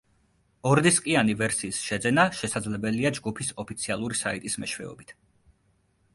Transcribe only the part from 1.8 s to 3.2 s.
შეძენა შესაძლებელია